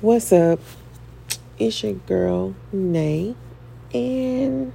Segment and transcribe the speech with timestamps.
[0.00, 0.60] What's up?
[1.58, 3.34] It's your girl, Nay.
[3.92, 4.72] And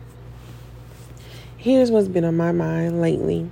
[1.56, 3.50] here's what's been on my mind lately.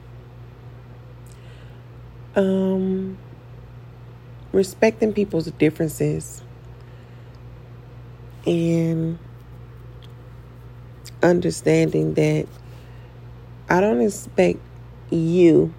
[2.35, 3.17] Um
[4.51, 6.43] respecting people's differences
[8.45, 9.17] and
[11.23, 12.47] understanding that
[13.69, 14.59] I don't expect
[15.09, 15.73] you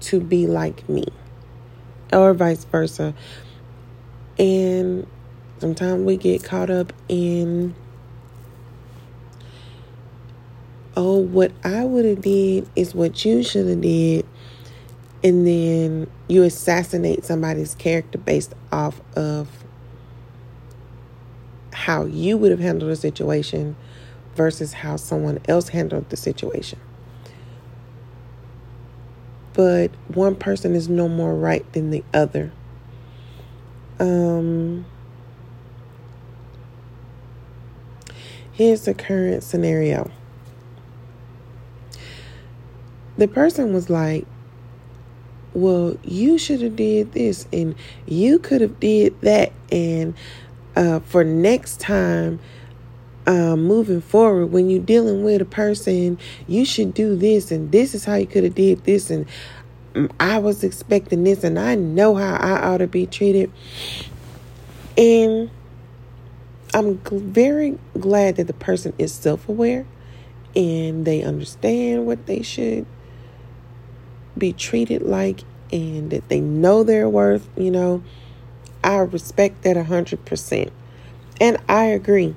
[0.00, 1.04] to be like me
[2.14, 3.12] or vice versa.
[4.40, 5.06] And
[5.58, 7.74] sometimes we get caught up in
[10.96, 14.26] oh what I would have did is what you should have did
[15.22, 19.48] and then you assassinate somebody's character based off of
[21.72, 23.76] how you would have handled a situation
[24.34, 26.78] versus how someone else handled the situation.
[29.52, 32.52] But one person is no more right than the other.
[34.00, 34.86] Um,
[38.52, 40.10] here's the current scenario.
[43.18, 44.26] The person was like,
[45.52, 47.74] "Well, you should have did this, and
[48.06, 50.14] you could have did that, and
[50.74, 52.40] uh, for next time."
[53.26, 57.94] Um, moving forward, when you're dealing with a person, you should do this, and this
[57.94, 59.26] is how you could have did this, and
[60.18, 63.50] I was expecting this and I know how I ought to be treated.
[64.96, 65.50] And
[66.72, 69.86] I'm very glad that the person is self aware
[70.54, 72.86] and they understand what they should
[74.38, 75.40] be treated like
[75.72, 77.48] and that they know their worth.
[77.56, 78.02] You know,
[78.84, 80.70] I respect that 100%.
[81.40, 82.36] And I agree.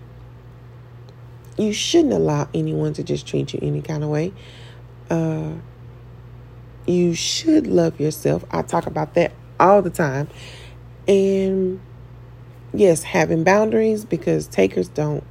[1.58, 4.34] You shouldn't allow anyone to just treat you any kind of way.
[5.10, 5.52] Uh,
[6.86, 8.44] you should love yourself.
[8.52, 10.28] I talk about that all the time.
[11.08, 11.80] And
[12.74, 15.24] yes, having boundaries because takers don't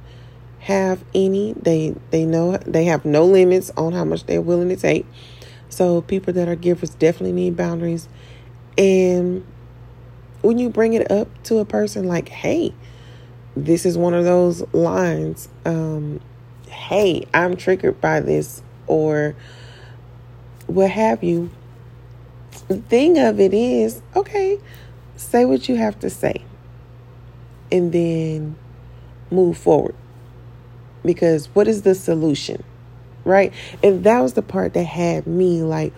[0.59, 1.53] have any.
[1.53, 5.05] They they know they have no limits on how much they're willing to take.
[5.69, 8.07] So people that are givers definitely need boundaries.
[8.77, 9.45] And
[10.41, 12.73] when you bring it up to a person like, "Hey,
[13.55, 15.49] this is one of those lines.
[15.65, 16.19] Um,
[16.67, 19.35] hey, I'm triggered by this," or
[20.67, 21.49] what have you.
[22.89, 24.59] Thing of it is, okay,
[25.15, 26.43] say what you have to say
[27.71, 28.55] and then
[29.31, 29.95] move forward.
[31.03, 32.63] Because what is the solution?
[33.25, 33.53] Right?
[33.81, 35.93] And that was the part that had me like,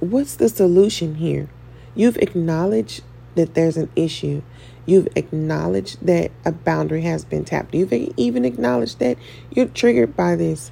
[0.00, 1.48] what's the solution here?
[1.94, 3.02] You've acknowledged
[3.34, 4.42] that there's an issue.
[4.86, 7.74] You've acknowledged that a boundary has been tapped.
[7.74, 9.18] You've even acknowledged that
[9.50, 10.70] you're triggered by this.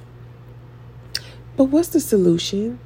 [1.57, 2.79] But what's the solution?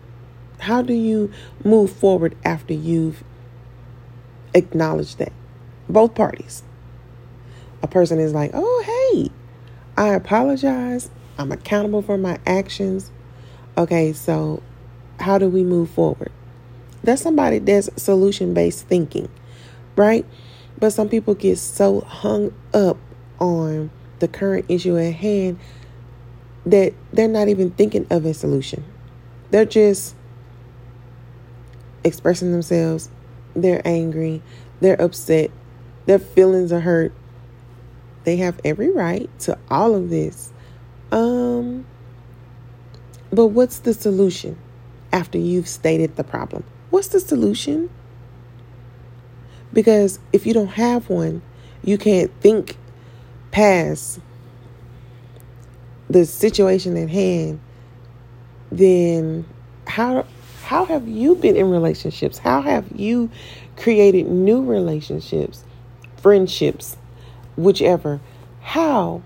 [0.59, 1.31] How do you
[1.63, 3.23] move forward after you've
[4.53, 5.33] acknowledged that?
[5.87, 6.63] Both parties.
[7.81, 9.31] A person is like, oh, hey,
[9.97, 11.09] I apologize.
[11.37, 13.11] I'm accountable for my actions.
[13.77, 14.61] Okay, so
[15.19, 16.31] how do we move forward?
[17.03, 19.29] That's somebody that's solution based thinking,
[19.95, 20.25] right?
[20.77, 22.97] But some people get so hung up
[23.39, 25.59] on the current issue at hand
[26.71, 28.83] that they're not even thinking of a solution.
[29.51, 30.15] They're just
[32.03, 33.09] expressing themselves.
[33.55, 34.41] They're angry.
[34.79, 35.51] They're upset.
[36.05, 37.13] Their feelings are hurt.
[38.23, 40.51] They have every right to all of this.
[41.11, 41.85] Um
[43.31, 44.57] but what's the solution
[45.11, 46.63] after you've stated the problem?
[46.89, 47.89] What's the solution?
[49.71, 51.41] Because if you don't have one,
[51.83, 52.77] you can't think
[53.51, 54.19] past
[56.09, 57.59] the situation at hand,
[58.71, 59.45] then
[59.87, 60.25] how
[60.63, 62.37] how have you been in relationships?
[62.37, 63.29] How have you
[63.75, 65.63] created new relationships,
[66.17, 66.97] friendships,
[67.55, 68.19] whichever?
[68.61, 69.23] How?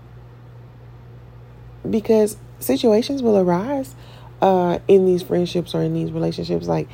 [1.88, 3.94] Because situations will arise
[4.40, 6.66] uh, in these friendships or in these relationships.
[6.66, 6.88] Like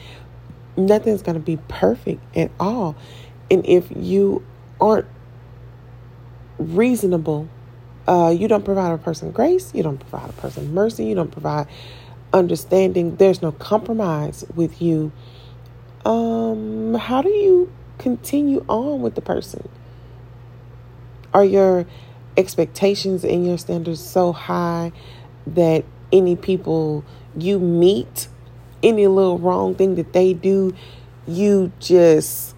[0.76, 2.96] nothing's going to be perfect at all.
[3.50, 4.44] And if you
[4.80, 5.06] aren't
[6.58, 7.48] reasonable
[8.06, 9.72] uh, you don't provide a person grace.
[9.74, 11.06] You don't provide a person mercy.
[11.06, 11.66] You don't provide
[12.32, 13.16] understanding.
[13.16, 15.12] There's no compromise with you.
[16.04, 19.68] Um, how do you continue on with the person?
[21.32, 21.86] Are your
[22.36, 24.92] expectations and your standards so high
[25.46, 27.04] that any people
[27.36, 28.28] you meet,
[28.82, 30.74] any little wrong thing that they do,
[31.26, 32.56] you just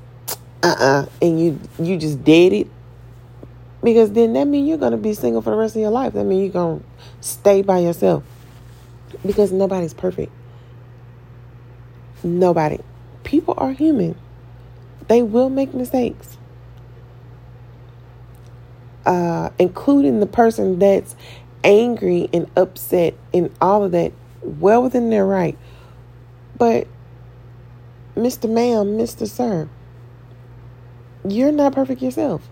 [0.63, 2.69] uh uh-uh, uh and you you just dead it
[3.83, 6.13] because then that means you're going to be single for the rest of your life.
[6.13, 6.87] That means you're going to
[7.21, 8.23] stay by yourself.
[9.27, 10.33] Because nobody's perfect.
[12.23, 12.79] Nobody.
[13.25, 14.17] People are human.
[15.09, 16.37] They will make mistakes.
[19.05, 21.17] Uh, including the person that's
[21.65, 24.13] angry and upset and all of that,
[24.43, 25.59] well within their right.
[26.57, 26.87] But,
[28.15, 28.49] Mr.
[28.49, 29.29] Ma'am, Mr.
[29.29, 29.69] Sir,
[31.29, 32.49] you're not perfect yourself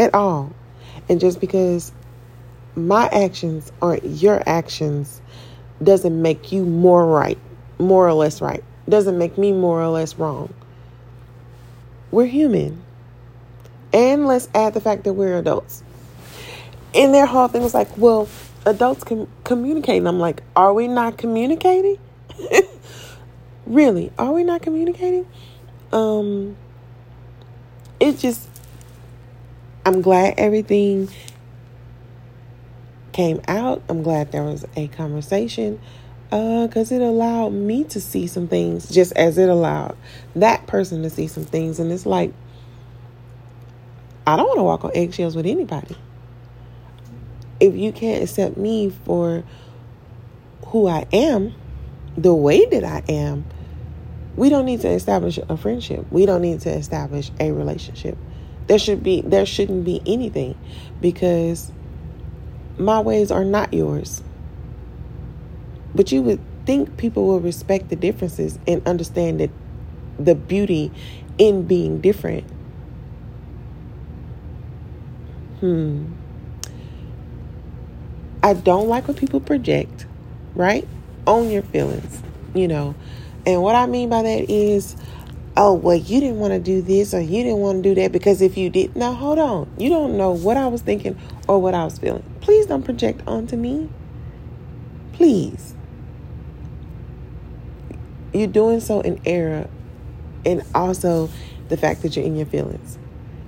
[0.00, 0.52] at all.
[1.08, 1.92] And just because
[2.74, 5.20] my actions aren't your actions
[5.82, 7.38] doesn't make you more right,
[7.78, 8.64] more or less right.
[8.88, 10.52] Doesn't make me more or less wrong.
[12.10, 12.82] We're human.
[13.92, 15.82] And let's add the fact that we're adults.
[16.94, 18.28] And their whole thing was like, well,
[18.66, 19.98] adults can communicate.
[19.98, 21.98] And I'm like, are we not communicating?
[23.66, 24.12] really?
[24.18, 25.26] Are we not communicating?
[25.92, 26.56] Um,
[28.00, 28.49] it just,
[29.90, 31.08] I'm glad everything
[33.10, 33.82] came out.
[33.88, 35.80] I'm glad there was a conversation
[36.26, 39.96] because uh, it allowed me to see some things just as it allowed
[40.36, 41.80] that person to see some things.
[41.80, 42.32] And it's like,
[44.28, 45.96] I don't want to walk on eggshells with anybody.
[47.58, 49.42] If you can't accept me for
[50.66, 51.52] who I am,
[52.16, 53.44] the way that I am,
[54.36, 56.06] we don't need to establish a friendship.
[56.12, 58.16] We don't need to establish a relationship.
[58.70, 60.56] There should be there shouldn't be anything
[61.00, 61.72] because
[62.78, 64.22] my ways are not yours.
[65.92, 69.50] But you would think people will respect the differences and understand that
[70.20, 70.92] the beauty
[71.36, 72.44] in being different.
[75.58, 76.12] Hmm.
[78.40, 80.06] I don't like when people project,
[80.54, 80.86] right?
[81.26, 82.22] Own your feelings,
[82.54, 82.94] you know.
[83.44, 84.94] And what I mean by that is,
[85.60, 88.10] oh, well, you didn't want to do this or you didn't want to do that
[88.12, 89.70] because if you did, now hold on.
[89.76, 92.24] You don't know what I was thinking or what I was feeling.
[92.40, 93.90] Please don't project onto me.
[95.12, 95.74] Please.
[98.32, 99.68] You're doing so in error
[100.46, 101.28] and also
[101.68, 102.96] the fact that you're in your feelings.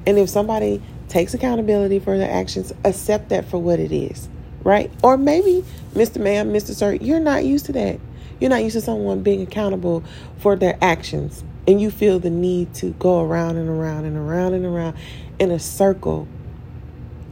[0.07, 4.29] And if somebody takes accountability for their actions, accept that for what it is,
[4.65, 4.93] right?
[5.03, 5.65] Or maybe,
[5.95, 6.21] Mr.
[6.21, 6.75] Ma'am, Mr.
[6.75, 7.99] Sir, you're not used to that.
[8.39, 10.05] You're not used to someone being accountable
[10.37, 11.43] for their actions.
[11.67, 14.97] And you feel the need to go around and around and around and around
[15.39, 16.27] in a circle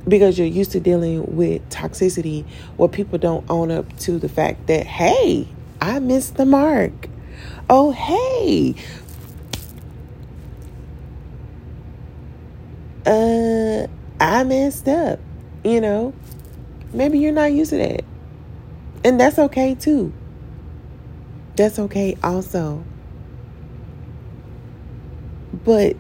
[0.06, 2.44] because you're used to dealing with toxicity
[2.76, 5.48] where people don't own up to the fact that, hey,
[5.80, 7.08] I missed the mark.
[7.68, 8.74] Oh, hey.
[13.06, 13.86] Uh,
[14.20, 15.18] I messed up.
[15.64, 16.14] You know,
[16.92, 18.04] maybe you're not used to that.
[19.04, 20.12] And that's okay too.
[21.56, 22.84] That's okay also.
[25.64, 25.96] But,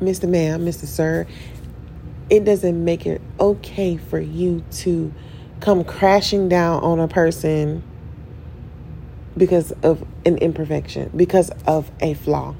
[0.00, 0.28] Mr.
[0.28, 0.86] Ma'am, Mr.
[0.86, 1.26] Sir,
[2.28, 5.12] it doesn't make it okay for you to
[5.60, 7.82] come crashing down on a person
[9.36, 12.54] because of an imperfection, because of a flaw.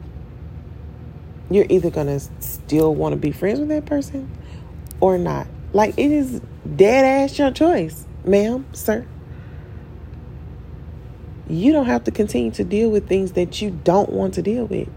[1.51, 4.31] You're either going to still want to be friends with that person
[5.01, 5.47] or not.
[5.73, 6.41] Like, it is
[6.77, 9.07] dead ass your choice, ma'am, sir
[11.49, 14.67] you don't have to continue to deal with things that you don't want to deal
[14.67, 14.89] with.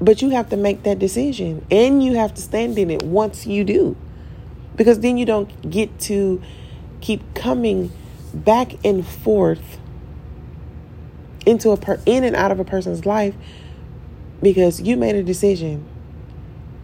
[0.00, 3.46] But you have to make that decision and you have to stand in it once
[3.46, 3.96] you do.
[4.76, 6.40] Because then you don't get to
[7.00, 7.92] keep coming
[8.32, 9.78] back and forth
[11.44, 13.34] into a per- in and out of a person's life
[14.42, 15.86] because you made a decision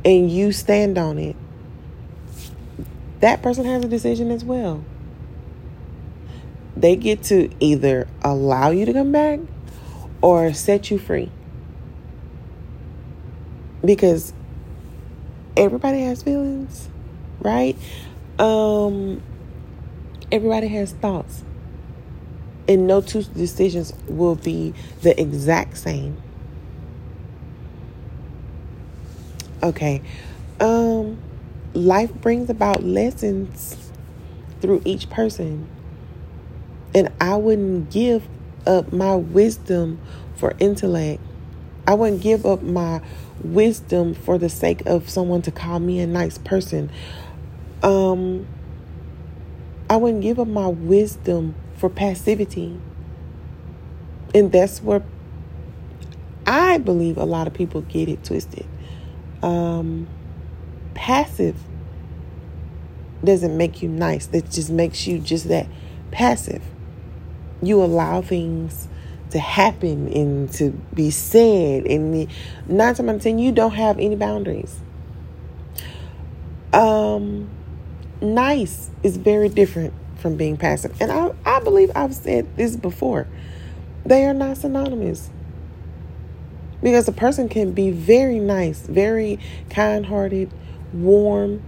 [0.05, 1.37] and you stand on it.
[3.21, 4.85] That person has a decision as well
[6.77, 9.41] they get to either allow you to come back
[10.21, 11.31] or set you free.
[13.87, 14.33] Because
[15.57, 16.89] everybody has feelings,
[17.41, 17.77] right?
[18.39, 19.23] Um
[20.31, 21.43] everybody has thoughts.
[22.69, 26.21] And no two decisions will be the exact same.
[29.63, 30.03] Okay.
[30.61, 31.19] Um
[31.75, 33.91] life brings about lessons
[34.61, 35.69] through each person
[36.97, 38.27] and I wouldn't give
[38.67, 40.01] up my wisdom
[40.37, 41.21] for intellect.
[41.87, 43.01] I wouldn't give up my
[43.43, 46.91] wisdom for the sake of someone to call me a nice person.
[47.83, 48.47] Um,
[49.89, 52.81] I wouldn't give up my wisdom for passivity.
[54.35, 55.03] And that's where
[56.47, 58.67] I believe a lot of people get it twisted.
[59.43, 60.09] Um,
[60.95, 61.57] passive
[63.23, 64.27] doesn't make you nice.
[64.27, 65.67] That just makes you just that
[66.11, 66.63] passive
[67.63, 68.89] you allow things
[69.37, 71.87] to happen and to be said.
[71.87, 72.27] And
[72.67, 74.75] nine times out of ten you don't have any boundaries.
[76.73, 77.51] Um
[78.23, 80.97] nice is very different from being passive.
[81.03, 83.27] And i i believe i've said this before.
[84.07, 85.31] They are not synonymous.
[86.83, 89.39] Because a person can be very nice, very
[89.69, 90.51] kind hearted,
[90.95, 91.63] warm,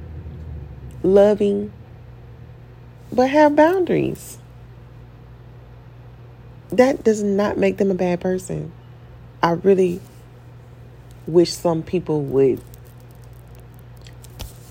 [1.02, 1.72] loving,
[3.12, 4.37] but have boundaries.
[6.70, 8.72] That does not make them a bad person.
[9.42, 10.00] I really
[11.26, 12.60] wish some people would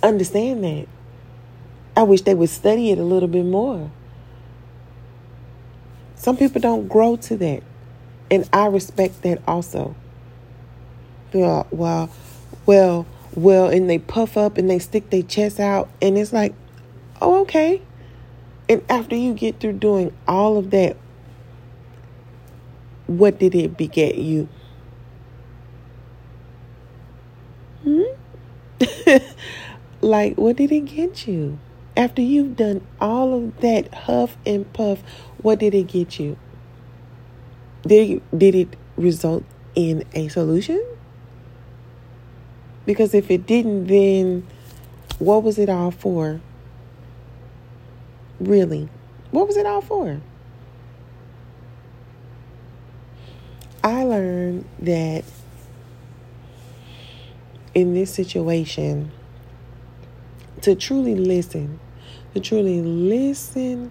[0.04, 0.88] understand that.
[1.96, 3.89] I wish they would study it a little bit more.
[6.16, 7.63] Some people don't grow to that.
[8.30, 9.96] And I respect that also.
[11.34, 12.10] Well, well,
[12.66, 16.54] well, well, and they puff up and they stick their chest out, and it's like,
[17.22, 17.82] oh, okay.
[18.68, 20.98] And after you get through doing all of that,
[23.08, 24.48] what did it beget you?
[27.84, 28.04] Hmm?
[30.02, 31.58] like, what did it get you?
[31.96, 35.00] After you've done all of that huff and puff,
[35.42, 36.38] what did it get you?
[37.84, 40.84] Did, did it result in a solution?
[42.86, 44.46] Because if it didn't, then
[45.20, 46.42] what was it all for?
[48.40, 48.90] Really?
[49.32, 50.22] What was it all for?
[53.88, 55.24] I learned that
[57.74, 59.13] in this situation,
[60.60, 61.79] to truly listen,
[62.34, 63.89] to truly listen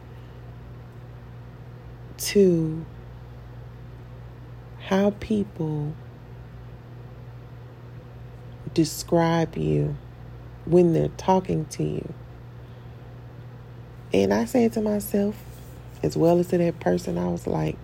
[2.18, 2.84] to
[4.80, 5.94] how people
[8.74, 9.96] describe you
[10.66, 12.12] when they're talking to you.
[14.12, 15.36] And I said to myself,
[16.02, 17.78] as well as to that person, I was like,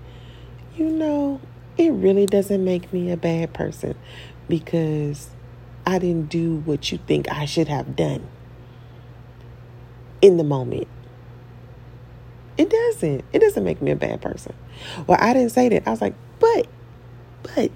[0.77, 1.41] you know,
[1.77, 3.95] it really doesn't make me a bad person
[4.49, 5.31] because
[5.87, 8.27] I didn't do what you think I should have done
[10.21, 10.89] in the moment.
[12.59, 13.25] It doesn't.
[13.33, 14.55] It doesn't make me a bad person.
[15.07, 15.87] Well, I didn't say that.
[15.87, 16.67] I was like, but,
[17.43, 17.71] but,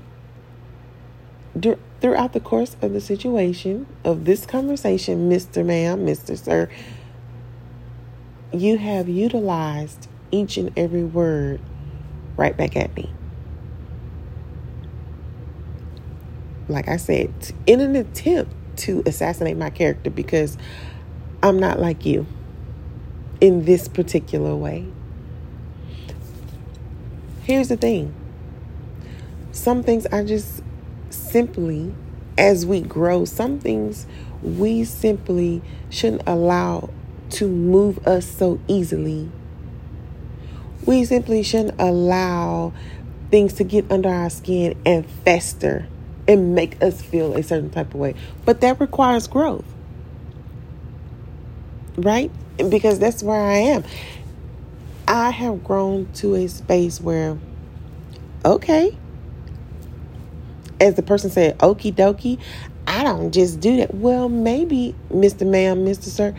[2.00, 5.65] throughout the course of the situation of this conversation, Mr.
[5.65, 6.37] Ma'am, Mr.
[6.37, 6.69] Sir,
[8.53, 11.61] you have utilized each and every word
[12.37, 13.11] right back at me.
[16.68, 17.32] Like I said,
[17.66, 20.58] in an attempt to assassinate my character because
[21.42, 22.26] I'm not like you
[23.40, 24.87] in this particular way.
[27.44, 28.14] Here's the thing
[29.52, 30.62] some things I just
[31.11, 31.94] simply,
[32.37, 34.06] as we grow, some things
[34.42, 36.90] we simply shouldn't allow
[37.30, 39.30] to move us so easily.
[40.85, 42.73] We simply shouldn't allow
[43.30, 45.88] things to get under our skin and fester
[46.28, 48.14] and make us feel a certain type of way.
[48.45, 49.64] But that requires growth.
[51.97, 52.30] Right?
[52.56, 53.85] because that's where I am.
[55.09, 57.38] I have grown to a space where,
[58.45, 58.97] okay,
[60.80, 62.38] as the person said, okie dokie,
[62.87, 63.95] I don't just do that.
[63.95, 65.47] Well, maybe, Mr.
[65.47, 66.04] Ma'am, Mr.
[66.04, 66.35] Sir,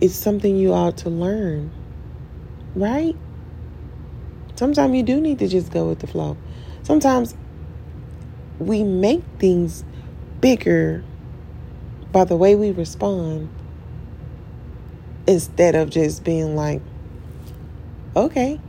[0.00, 1.70] it's something you ought to learn,
[2.74, 3.16] right?
[4.56, 6.36] Sometimes you do need to just go with the flow.
[6.82, 7.34] Sometimes
[8.58, 9.84] we make things
[10.40, 11.04] bigger
[12.12, 13.48] by the way we respond
[15.26, 16.80] instead of just being like,
[18.16, 18.60] okay,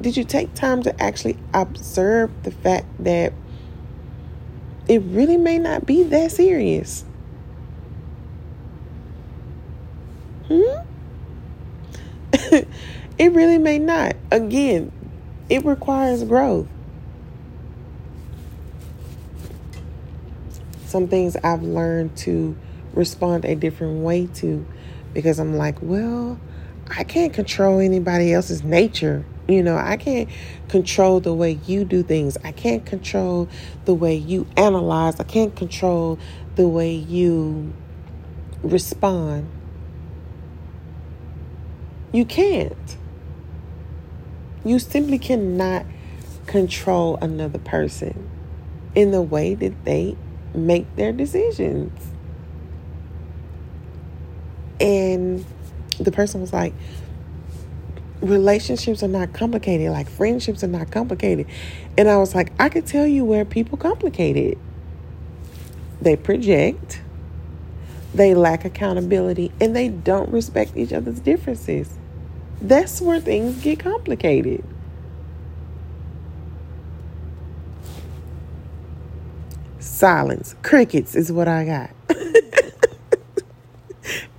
[0.00, 3.32] did you take time to actually observe the fact that
[4.88, 7.04] it really may not be that serious?
[10.48, 10.82] Hmm?
[13.18, 14.16] it really may not.
[14.30, 14.90] Again,
[15.48, 16.66] it requires growth.
[20.92, 22.54] Some things I've learned to
[22.92, 24.66] respond a different way to
[25.14, 26.38] because I'm like, well,
[26.94, 29.24] I can't control anybody else's nature.
[29.48, 30.28] You know, I can't
[30.68, 32.36] control the way you do things.
[32.44, 33.48] I can't control
[33.86, 35.18] the way you analyze.
[35.18, 36.18] I can't control
[36.56, 37.72] the way you
[38.62, 39.48] respond.
[42.12, 42.98] You can't.
[44.62, 45.86] You simply cannot
[46.46, 48.28] control another person
[48.94, 50.18] in the way that they
[50.54, 51.92] make their decisions.
[54.80, 55.44] And
[55.98, 56.74] the person was like,
[58.20, 61.46] relationships are not complicated, like friendships are not complicated.
[61.98, 64.58] And I was like, I could tell you where people complicate it.
[66.00, 67.00] They project,
[68.14, 71.88] they lack accountability, and they don't respect each other's differences.
[72.60, 74.64] That's where things get complicated.
[80.02, 81.90] Silence, crickets is what I got.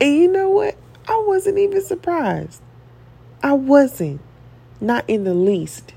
[0.01, 0.75] And you know what?
[1.07, 2.61] I wasn't even surprised.
[3.41, 4.19] I wasn't.
[4.81, 5.93] Not in the least.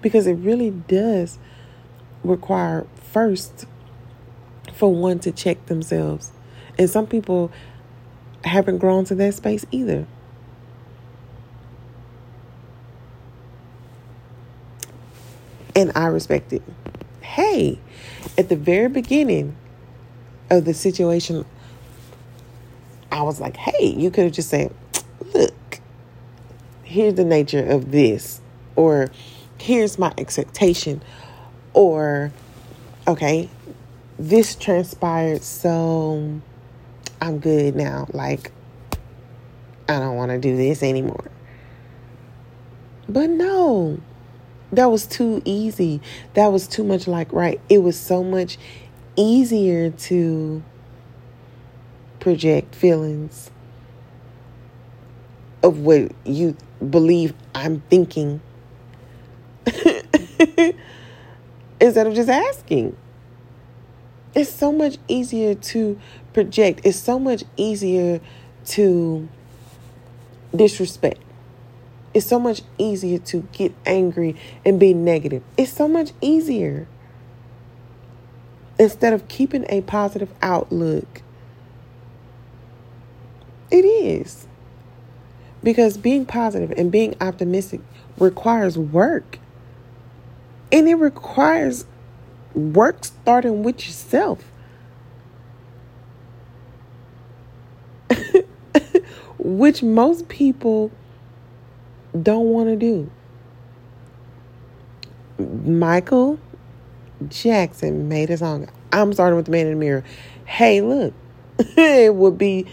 [0.00, 1.40] Because it really does
[2.22, 3.66] require first
[4.72, 6.30] for one to check themselves.
[6.78, 7.50] And some people
[8.44, 10.06] haven't grown to that space either.
[15.74, 16.62] And I respect it.
[17.24, 17.80] Hey,
[18.38, 19.56] at the very beginning
[20.50, 21.44] of the situation,
[23.10, 24.72] I was like, hey, you could have just said,
[25.32, 25.80] look,
[26.82, 28.40] here's the nature of this,
[28.76, 29.10] or
[29.58, 31.02] here's my expectation,
[31.72, 32.30] or
[33.08, 33.48] okay,
[34.18, 36.40] this transpired, so
[37.20, 38.06] I'm good now.
[38.12, 38.52] Like,
[39.88, 41.30] I don't want to do this anymore.
[43.08, 43.98] But no,
[44.76, 46.00] that was too easy.
[46.34, 47.60] That was too much like, right?
[47.68, 48.58] It was so much
[49.16, 50.62] easier to
[52.20, 53.50] project feelings
[55.62, 56.56] of what you
[56.90, 58.40] believe I'm thinking
[61.80, 62.96] instead of just asking.
[64.34, 65.98] It's so much easier to
[66.32, 68.20] project, it's so much easier
[68.66, 69.28] to
[70.54, 71.23] disrespect.
[72.14, 75.42] It's so much easier to get angry and be negative.
[75.56, 76.86] It's so much easier.
[78.78, 81.22] Instead of keeping a positive outlook,
[83.70, 84.46] it is.
[85.64, 87.80] Because being positive and being optimistic
[88.18, 89.40] requires work.
[90.70, 91.84] And it requires
[92.54, 94.52] work starting with yourself.
[99.38, 100.92] Which most people
[102.20, 103.10] don't want to do.
[105.38, 106.38] Michael
[107.28, 108.68] Jackson made a song.
[108.92, 110.04] I'm starting with the man in the mirror.
[110.44, 111.12] Hey, look,
[111.58, 112.66] it would be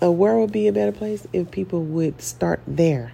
[0.00, 3.12] a world would be a better place if people would start there.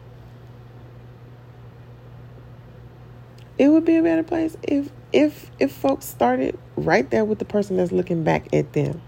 [3.56, 7.44] It would be a better place if if if folks started right there with the
[7.44, 9.00] person that's looking back at them.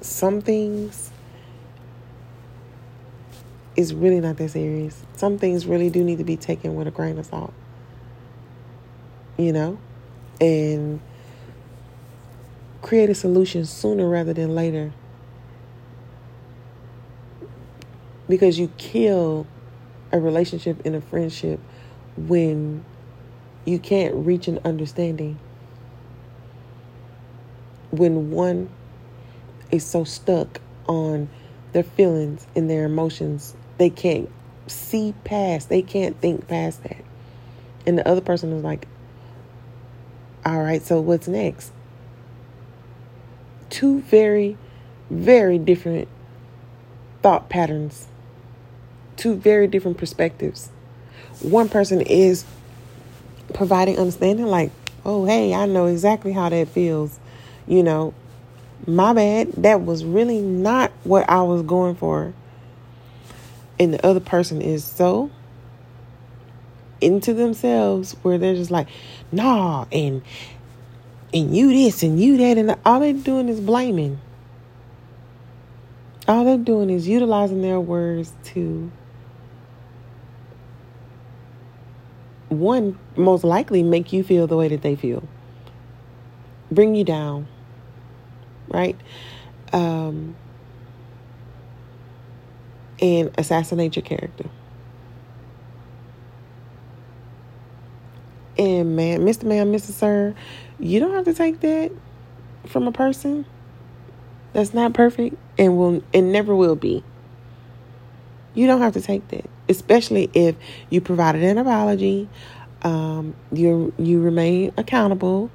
[0.00, 1.10] Some things
[3.80, 5.02] is really not that serious.
[5.16, 7.52] Some things really do need to be taken with a grain of salt.
[9.36, 9.78] You know?
[10.40, 11.00] And
[12.82, 14.92] create a solution sooner rather than later.
[18.28, 19.46] Because you kill
[20.12, 21.58] a relationship and a friendship
[22.16, 22.84] when
[23.64, 25.38] you can't reach an understanding.
[27.90, 28.70] When one
[29.70, 31.28] is so stuck on
[31.72, 34.28] their feelings and their emotions they can't
[34.66, 37.02] see past, they can't think past that.
[37.86, 38.86] And the other person is like,
[40.44, 41.72] all right, so what's next?
[43.70, 44.58] Two very,
[45.08, 46.08] very different
[47.22, 48.06] thought patterns,
[49.16, 50.68] two very different perspectives.
[51.40, 52.44] One person is
[53.54, 54.72] providing understanding, like,
[55.06, 57.18] oh, hey, I know exactly how that feels.
[57.66, 58.12] You know,
[58.86, 59.52] my bad.
[59.54, 62.34] That was really not what I was going for
[63.80, 65.30] and the other person is so
[67.00, 68.86] into themselves where they're just like,
[69.32, 70.22] nah, and
[71.32, 74.20] and you this and you that, and all they're doing is blaming.
[76.28, 78.92] All they're doing is utilizing their words to
[82.50, 85.26] one most likely make you feel the way that they feel,
[86.70, 87.48] bring you down,
[88.68, 88.96] right?
[89.72, 90.36] Um,
[93.00, 94.48] and assassinate your character.
[98.58, 99.44] And man, Mr.
[99.44, 99.90] Man, Mr.
[99.90, 100.34] Sir,
[100.78, 101.92] you don't have to take that
[102.66, 103.46] from a person
[104.52, 107.02] that's not perfect and will and never will be.
[108.54, 110.56] You don't have to take that, especially if
[110.90, 112.28] you provided an apology,
[112.82, 115.50] um, you you remain accountable,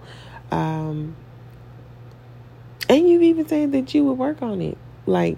[0.52, 1.16] um,
[2.88, 4.78] and you've even said that you would work on it.
[5.06, 5.38] Like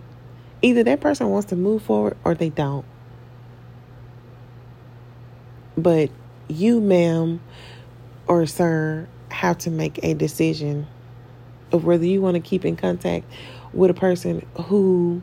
[0.62, 2.86] Either that person wants to move forward or they don't.
[5.78, 6.10] But
[6.48, 7.39] you, ma'am
[8.28, 10.88] or sir, have to make a decision
[11.72, 13.26] of whether you want to keep in contact
[13.74, 15.22] with a person who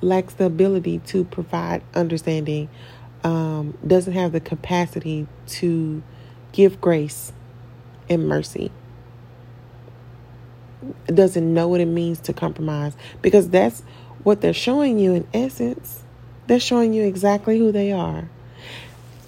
[0.00, 2.68] lacks the ability to provide understanding,
[3.22, 6.02] um, doesn't have the capacity to
[6.52, 7.32] give grace
[8.08, 8.70] and mercy
[11.06, 13.82] doesn't know what it means to compromise because that's
[14.22, 16.02] what they're showing you in essence.
[16.46, 18.28] They're showing you exactly who they are.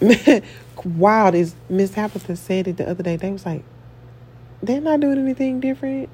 [0.84, 3.16] Wild is Miss Tabitha said it the other day.
[3.16, 3.64] They was like,
[4.62, 6.08] they're not doing anything different.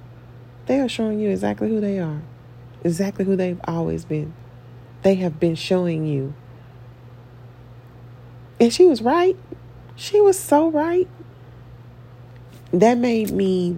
[0.67, 2.23] They are showing you exactly who they are,
[2.85, 4.33] exactly who they've always been.
[5.03, 6.35] They have been showing you
[8.63, 9.37] And she was right.
[9.97, 11.09] She was so right.
[12.73, 13.77] That made me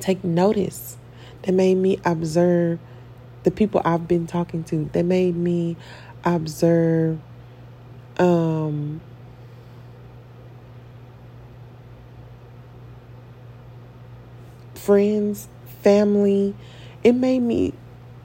[0.00, 0.96] take notice.
[1.42, 2.78] That made me observe
[3.44, 4.90] the people I've been talking to.
[4.92, 5.76] That made me
[6.24, 7.18] observe
[8.18, 9.00] um
[14.74, 15.48] friends,
[15.82, 16.54] family.
[17.02, 17.74] It made me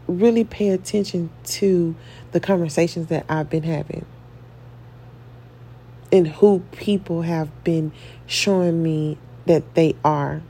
[0.08, 1.96] really pay attention to
[2.32, 4.06] the conversations that I've been having
[6.12, 7.92] and who people have been
[8.28, 10.42] showing me that they are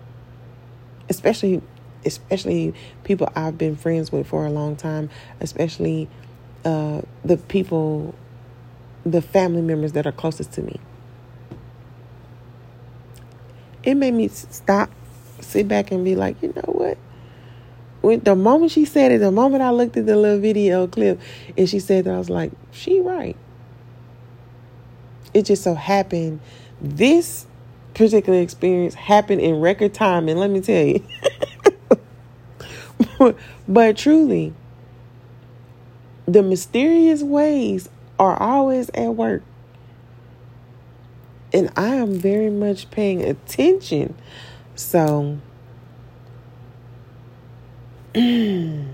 [1.11, 1.61] especially
[2.03, 6.09] especially people I've been friends with for a long time especially
[6.65, 8.15] uh, the people
[9.05, 10.79] the family members that are closest to me.
[13.83, 14.91] It made me stop
[15.39, 16.97] sit back and be like you know what?
[18.01, 21.19] When the moment she said it the moment I looked at the little video clip
[21.57, 23.35] and she said that I was like she right.
[25.33, 26.39] It just so happened
[26.79, 27.45] this
[27.93, 31.05] particular experience happened in record time and let me tell you.
[33.67, 34.53] But truly
[36.25, 39.43] the mysterious ways are always at work.
[41.53, 44.15] And i am very much paying attention.
[44.75, 45.37] So
[48.15, 48.87] when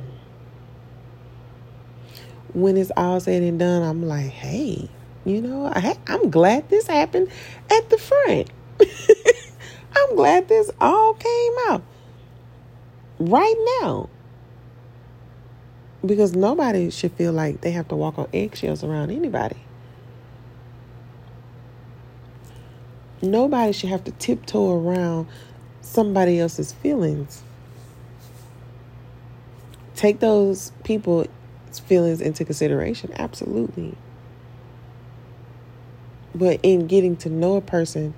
[2.53, 4.89] it's all said and done i'm like hey
[5.27, 7.27] you know, I, I'm glad this happened
[7.69, 8.49] at the front.
[9.95, 11.83] I'm glad this all came out
[13.19, 14.09] right now.
[16.05, 19.57] Because nobody should feel like they have to walk on eggshells around anybody.
[23.21, 25.27] Nobody should have to tiptoe around
[25.81, 27.41] somebody else's feelings.
[29.95, 31.27] Take those people's
[31.85, 33.11] feelings into consideration.
[33.17, 33.95] Absolutely.
[36.35, 38.13] But in getting to know a person,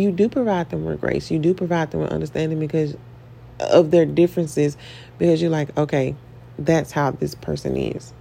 [0.00, 1.30] you do provide them with grace.
[1.30, 2.96] You do provide them with understanding because
[3.60, 4.76] of their differences.
[5.18, 6.14] Because you're like, okay,
[6.58, 8.12] that's how this person is.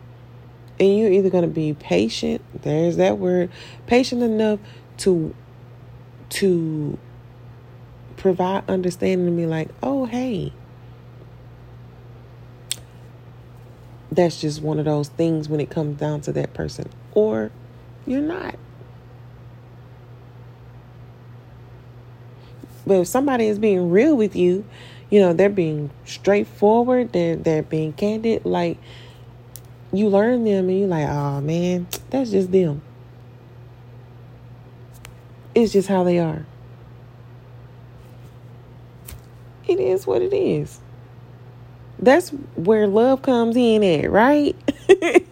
[0.79, 3.49] And you're either going to be patient, there's that word,
[3.87, 4.59] patient enough
[4.97, 5.33] to
[6.29, 6.97] to
[8.17, 10.53] provide understanding and be like, oh hey.
[14.11, 16.89] That's just one of those things when it comes down to that person.
[17.13, 17.51] Or
[18.05, 18.55] you're not.
[22.87, 24.65] But if somebody is being real with you,
[25.09, 28.77] you know, they're being straightforward, they're they're being candid, like
[29.91, 32.81] you learn them and you're like, oh man, that's just them.
[35.53, 36.45] It's just how they are.
[39.67, 40.79] It is what it is.
[41.99, 44.55] That's where love comes in at, right?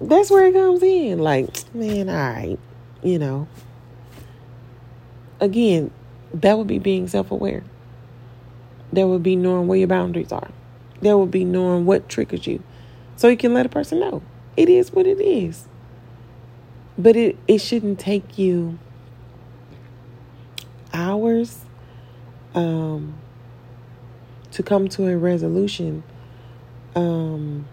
[0.00, 1.18] That's where it comes in.
[1.18, 2.58] Like, man, all right,
[3.02, 3.46] you know,
[5.40, 5.90] again,
[6.34, 7.62] that would be being self aware.
[8.92, 10.50] That would be knowing where your boundaries are.
[11.02, 12.62] That would be knowing what triggers you.
[13.16, 14.22] So you can let a person know.
[14.56, 15.66] It is what it is.
[16.96, 18.78] But it, it shouldn't take you
[20.92, 21.60] hours
[22.54, 23.14] um,
[24.52, 26.02] to come to a resolution.
[26.96, 27.66] Um,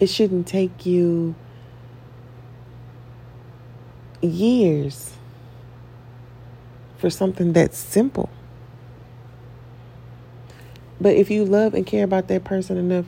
[0.00, 1.34] it shouldn't take you
[4.20, 5.17] years
[6.98, 8.28] for something that's simple.
[11.00, 13.06] But if you love and care about that person enough,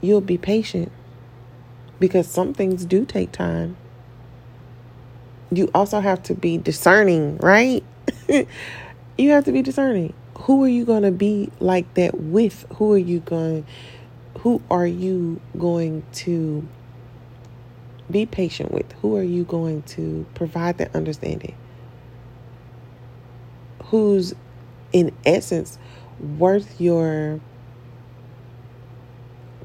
[0.00, 0.90] you'll be patient
[2.00, 3.76] because some things do take time.
[5.52, 7.84] You also have to be discerning, right?
[9.18, 10.12] you have to be discerning.
[10.40, 12.66] Who are you going to be like that with?
[12.74, 13.64] Who are you going
[14.44, 16.68] who are you going to
[18.10, 18.92] be patient with?
[19.00, 21.54] Who are you going to provide that understanding?
[23.94, 24.34] Who's
[24.92, 25.78] in essence
[26.36, 27.38] worth your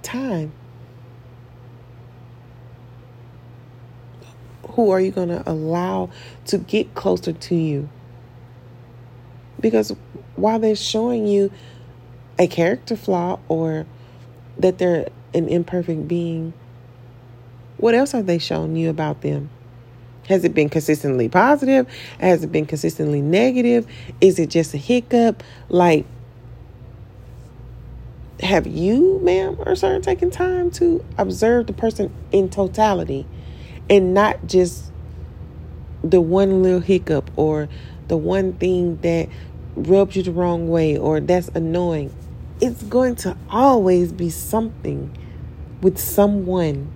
[0.03, 0.51] time.
[4.73, 6.11] Who are you going to allow
[6.45, 7.89] to get closer to you?
[9.59, 9.95] Because
[10.35, 11.51] while they're showing you
[12.37, 13.87] a character flaw or
[14.59, 16.53] that they're an imperfect being,
[17.77, 19.49] what else have they shown you about them?
[20.29, 21.87] Has it been consistently positive?
[22.19, 23.87] Has it been consistently negative?
[24.21, 25.41] Is it just a hiccup?
[25.69, 26.05] Like,
[28.39, 33.25] have you, ma'am, or sir, taken time to observe the person in totality
[33.89, 34.91] and not just
[36.03, 37.67] the one little hiccup or
[38.07, 39.29] the one thing that
[39.75, 42.13] rubs you the wrong way or that's annoying?
[42.61, 45.11] It's going to always be something
[45.81, 46.91] with someone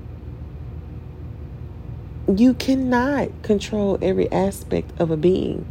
[2.27, 5.65] You cannot control every aspect of a being,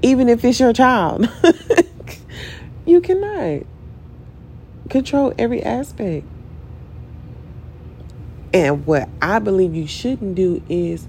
[0.00, 1.28] even if it's your child.
[2.86, 3.66] you cannot
[4.88, 6.26] control every aspect.
[8.52, 11.06] And what I believe you shouldn't do is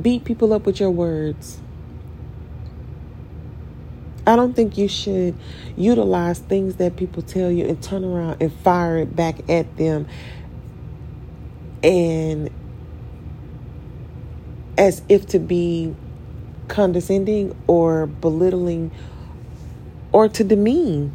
[0.00, 1.60] beat people up with your words.
[4.26, 5.34] I don't think you should
[5.76, 10.06] utilize things that people tell you and turn around and fire it back at them
[11.82, 12.50] and
[14.76, 15.94] as if to be
[16.68, 18.90] condescending or belittling
[20.12, 21.12] or to demean.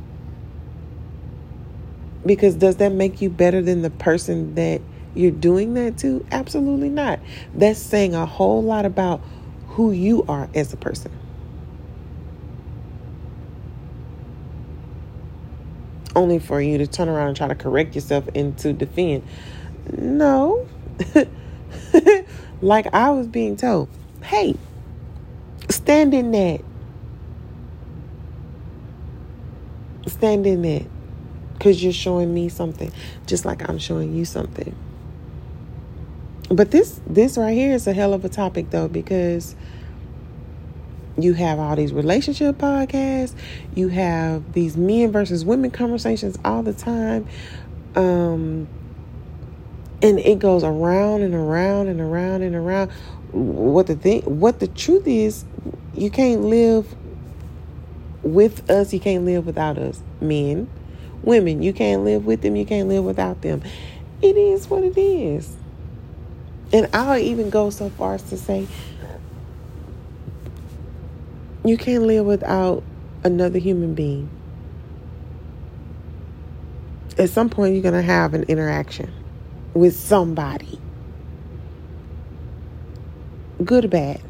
[2.26, 4.82] Because does that make you better than the person that
[5.14, 6.26] you're doing that to?
[6.32, 7.20] Absolutely not.
[7.54, 9.22] That's saying a whole lot about
[9.70, 11.12] who you are as a person.
[16.16, 19.24] Only for you to turn around and try to correct yourself and to defend.
[19.92, 20.68] No.
[22.62, 23.90] like I was being told,
[24.24, 24.56] hey,
[25.70, 26.62] stand in that.
[30.08, 30.86] Stand in that
[31.54, 32.92] because you're showing me something
[33.26, 34.76] just like I'm showing you something.
[36.50, 39.56] But this this right here is a hell of a topic though because
[41.18, 43.34] you have all these relationship podcasts,
[43.74, 47.28] you have these men versus women conversations all the time.
[47.96, 48.68] Um
[50.06, 52.92] and it goes around and around and around and around
[53.32, 55.44] what the thing what the truth is
[55.94, 56.96] you can't live
[58.24, 60.70] with us you can't live without us men
[61.26, 61.62] women.
[61.62, 63.62] You can't live with them, you can't live without them.
[64.22, 65.56] It is what it is.
[66.72, 68.68] And I'll even go so far as to say
[71.64, 72.84] you can't live without
[73.24, 74.30] another human being.
[77.18, 79.12] At some point, you're going to have an interaction
[79.76, 80.80] with somebody,
[83.64, 84.22] good or bad.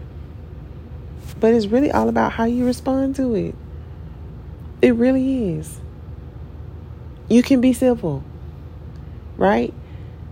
[1.39, 3.55] But it's really all about how you respond to it.
[4.81, 5.79] It really is.
[7.29, 8.23] You can be civil,
[9.37, 9.73] right?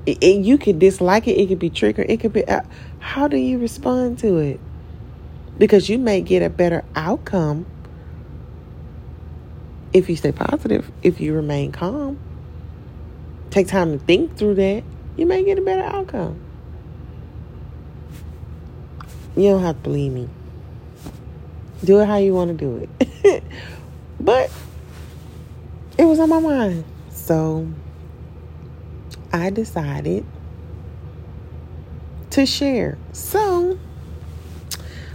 [0.06, 1.40] It, it, you could dislike it.
[1.40, 2.10] It could be triggered.
[2.10, 2.46] It could be.
[2.48, 2.62] Uh,
[3.00, 4.60] how do you respond to it?
[5.58, 7.66] Because you may get a better outcome
[9.94, 12.20] if you stay positive, if you remain calm.
[13.52, 14.84] Take time to think through that.
[15.16, 16.40] You may get a better outcome.
[19.36, 20.30] You don't have to believe me.
[21.84, 22.88] Do it how you want to do
[23.24, 23.44] it.
[24.20, 24.52] but
[25.98, 26.86] it was on my mind.
[27.10, 27.68] So
[29.32, 30.26] I decided
[32.32, 32.98] to share.
[33.12, 33.78] So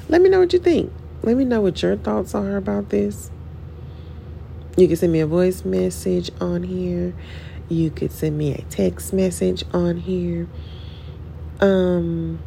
[0.09, 0.93] let me know what you think.
[1.23, 3.31] Let me know what your thoughts are about this.
[4.77, 7.13] You can send me a voice message on here.
[7.69, 10.49] You could send me a text message on here.
[11.61, 12.39] Um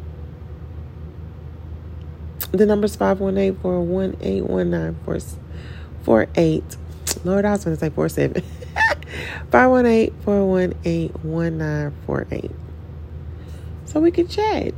[2.52, 6.76] the number's 518 418 1948.
[7.24, 8.42] Lord, I was going to say 47.
[9.50, 12.50] 518 418 1948.
[13.86, 14.74] So we can chat.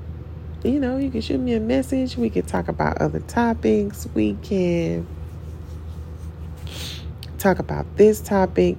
[0.63, 2.17] You know, you can shoot me a message.
[2.17, 4.09] We can talk about other topics.
[4.15, 5.07] We can
[7.39, 8.79] talk about this topic.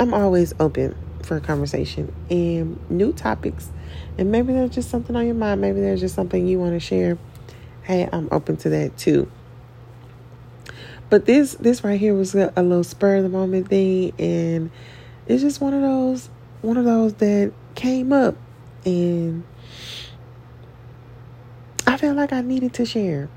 [0.00, 3.70] I'm always open for a conversation and new topics.
[4.16, 5.60] And maybe there's just something on your mind.
[5.60, 7.18] Maybe there's just something you want to share.
[7.82, 9.30] Hey, I'm open to that too.
[11.10, 14.70] But this this right here was a, a little spur of the moment thing, and
[15.26, 16.28] it's just one of those
[16.60, 18.36] one of those that came up,
[18.84, 19.42] and
[21.86, 23.30] I felt like I needed to share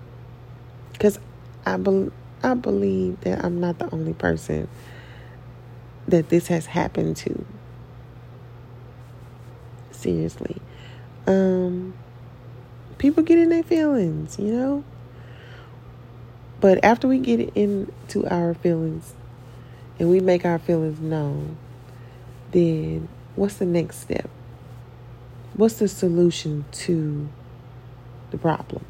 [0.91, 1.17] because
[1.65, 2.11] I be,
[2.43, 4.67] I believe that I'm not the only person
[6.11, 7.45] that this has happened to.
[9.91, 10.61] Seriously.
[11.27, 11.93] Um
[12.97, 14.83] people get in their feelings, you know?
[16.59, 19.15] But after we get into our feelings
[19.97, 21.57] and we make our feelings known,
[22.51, 24.29] then what's the next step?
[25.55, 27.27] What's the solution to
[28.29, 28.85] the problem?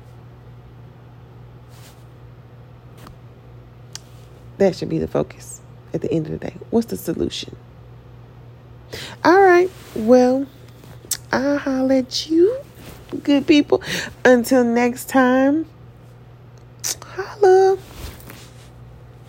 [4.58, 5.61] That should be the focus
[5.94, 6.56] at the end of the day?
[6.70, 7.56] What's the solution?
[9.24, 9.70] All right.
[9.96, 10.48] Well,
[11.32, 12.58] I'll holler at you,
[13.24, 13.82] good people.
[14.26, 15.66] Until next time,
[17.04, 17.78] holla.